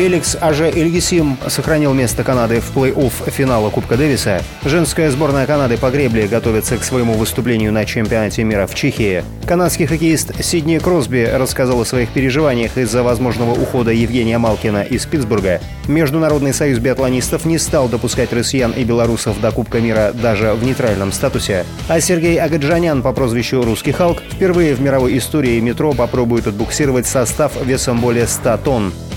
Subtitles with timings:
[0.00, 4.42] Феликс Аже Эльгисим сохранил место Канады в плей-офф финала Кубка Дэвиса.
[4.64, 9.22] Женская сборная Канады по гребле готовится к своему выступлению на чемпионате мира в Чехии.
[9.46, 15.60] Канадский хоккеист Сидни Кросби рассказал о своих переживаниях из-за возможного ухода Евгения Малкина из Питтсбурга.
[15.86, 21.12] Международный союз биатлонистов не стал допускать россиян и белорусов до Кубка мира даже в нейтральном
[21.12, 21.66] статусе.
[21.88, 27.52] А Сергей Агаджанян по прозвищу «Русский Халк» впервые в мировой истории метро попробует отбуксировать состав
[27.62, 28.94] весом более 100 тонн.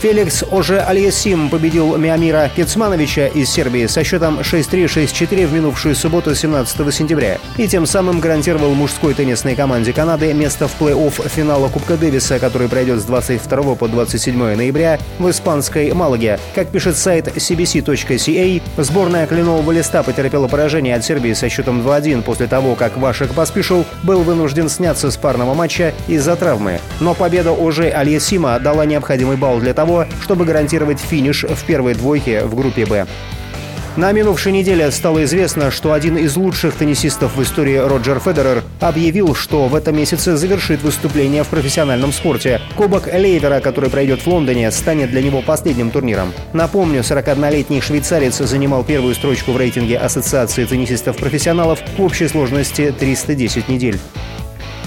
[0.00, 6.94] Феликс Оже Альясим победил Миамира Кецмановича из Сербии со счетом 6-3-6-4 в минувшую субботу 17
[6.94, 12.38] сентября и тем самым гарантировал мужской теннисной команде Канады место в плей-офф финала Кубка Дэвиса,
[12.38, 16.40] который пройдет с 22 по 27 ноября в испанской Малаге.
[16.54, 22.46] Как пишет сайт cbc.ca, сборная кленового листа потерпела поражение от Сербии со счетом 2-1 после
[22.46, 26.80] того, как Вашек Поспешил был вынужден сняться с парного матча из-за травмы.
[27.00, 31.94] Но победа Оже Альясима дала необходимый балл для того, того, чтобы гарантировать финиш в первой
[31.94, 33.06] двойке в группе «Б».
[33.96, 39.34] На минувшей неделе стало известно, что один из лучших теннисистов в истории Роджер Федерер объявил,
[39.34, 42.60] что в этом месяце завершит выступление в профессиональном спорте.
[42.76, 46.32] Кубок Лейвера, который пройдет в Лондоне, станет для него последним турниром.
[46.52, 53.98] Напомню, 41-летний швейцарец занимал первую строчку в рейтинге Ассоциации теннисистов-профессионалов в общей сложности 310 недель.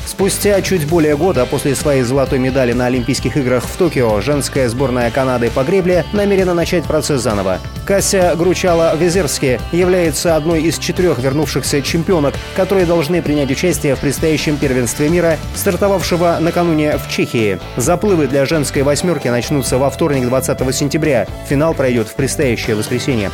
[0.05, 5.09] Спустя чуть более года после своей золотой медали на Олимпийских играх в Токио женская сборная
[5.11, 7.59] Канады по гребле намерена начать процесс заново.
[7.85, 15.09] Кася Гручала-Везерски является одной из четырех вернувшихся чемпионок, которые должны принять участие в предстоящем первенстве
[15.09, 17.59] мира, стартовавшего накануне в Чехии.
[17.77, 21.27] Заплывы для женской восьмерки начнутся во вторник 20 сентября.
[21.47, 23.31] Финал пройдет в предстоящее воскресенье.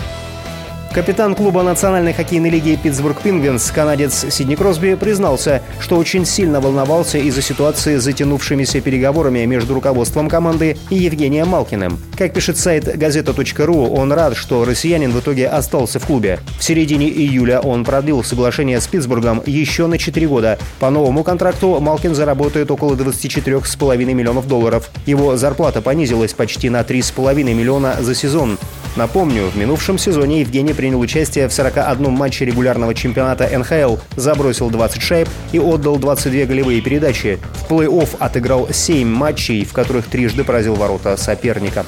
[0.93, 7.19] Капитан клуба Национальной хоккейной лиги Питтсбург Пингвинс, канадец Сидни Кросби, признался, что очень сильно волновался
[7.19, 11.99] из-за ситуации с затянувшимися переговорами между руководством команды и Евгением Малкиным.
[12.17, 16.39] Как пишет сайт газета.ру, он рад, что россиянин в итоге остался в клубе.
[16.57, 20.57] В середине июля он продлил соглашение с Питтсбургом еще на 4 года.
[20.79, 24.89] По новому контракту Малкин заработает около 24,5 миллионов долларов.
[25.05, 28.57] Его зарплата понизилась почти на 3,5 миллиона за сезон.
[28.95, 35.01] Напомню, в минувшем сезоне Евгений принял участие в 41 матче регулярного чемпионата НХЛ, забросил 20
[35.01, 37.39] шайб и отдал 22 голевые передачи.
[37.53, 41.85] В плей-офф отыграл 7 матчей, в которых трижды поразил ворота соперника.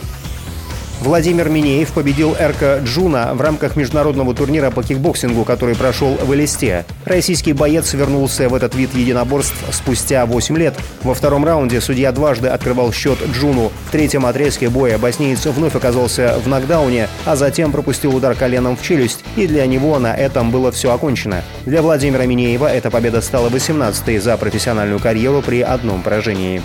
[1.02, 6.86] Владимир Минеев победил Эрко Джуна в рамках международного турнира по кикбоксингу, который прошел в Элисте.
[7.06, 10.76] Российский боец вернулся в этот вид единоборств спустя 8 лет.
[11.02, 13.72] Во втором раунде судья дважды открывал счет Джуну.
[13.88, 18.84] В третьем отрезке боя боснеец вновь оказался в нокдауне, а затем пропустил удар коленом в
[18.84, 21.42] челюсть, и для него на этом было все окончено.
[21.66, 26.62] Для Владимира Минеева эта победа стала 18-й за профессиональную карьеру при одном поражении.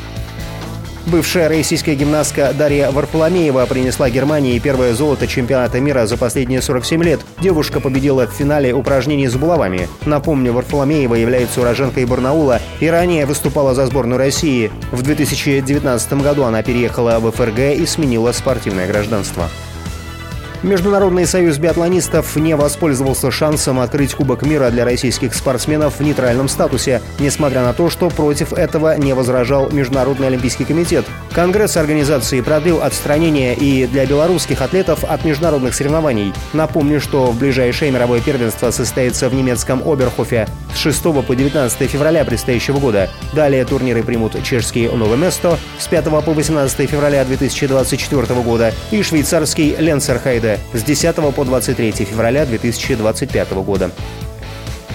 [1.06, 7.20] Бывшая российская гимнастка Дарья Варфоломеева принесла Германии первое золото чемпионата мира за последние 47 лет.
[7.40, 9.88] Девушка победила в финале упражнений с булавами.
[10.04, 14.72] Напомню, Варфоломеева является уроженкой Барнаула и ранее выступала за сборную России.
[14.90, 19.48] В 2019 году она переехала в ФРГ и сменила спортивное гражданство.
[20.66, 27.00] Международный союз биатлонистов не воспользовался шансом открыть Кубок мира для российских спортсменов в нейтральном статусе,
[27.20, 31.04] несмотря на то, что против этого не возражал Международный олимпийский комитет.
[31.32, 36.32] Конгресс организации продлил отстранение и для белорусских атлетов от международных соревнований.
[36.52, 42.24] Напомню, что в ближайшее мировое первенство состоится в немецком Оберхофе с 6 по 19 февраля
[42.24, 43.08] предстоящего года.
[43.32, 49.76] Далее турниры примут чешский Новое Место с 5 по 18 февраля 2024 года и швейцарский
[49.76, 53.90] Ленцерхайде с 10 по 23 февраля 2025 года.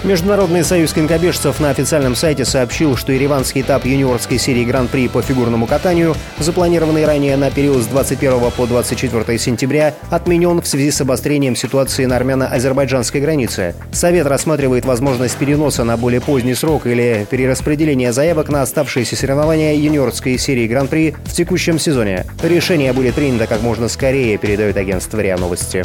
[0.04, 5.68] Международный союз конькобежцев на официальном сайте сообщил, что ереванский этап юниорской серии Гран-при по фигурному
[5.68, 11.54] катанию, запланированный ранее на период с 21 по 24 сентября, отменен в связи с обострением
[11.54, 13.76] ситуации на армяно-азербайджанской границе.
[13.92, 20.36] Совет рассматривает возможность переноса на более поздний срок или перераспределения заявок на оставшиеся соревнования юниорской
[20.36, 22.26] серии Гран-при в текущем сезоне.
[22.42, 25.84] Решение будет принято как можно скорее, передает агентство РИА Новости.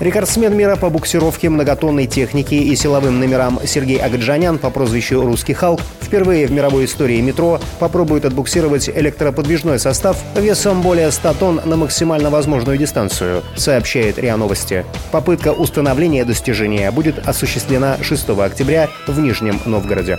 [0.00, 5.80] Рекордсмен мира по буксировке многотонной техники и силовым номерам Сергей Агаджанян по прозвищу «Русский Халк»
[6.10, 12.30] Впервые в мировой истории метро попробуют отбуксировать электроподвижной состав весом более 100 тонн на максимально
[12.30, 14.84] возможную дистанцию, сообщает РИА Новости.
[15.12, 20.18] Попытка установления достижения будет осуществлена 6 октября в Нижнем Новгороде.